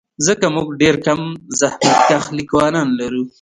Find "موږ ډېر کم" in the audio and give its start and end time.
0.55-1.19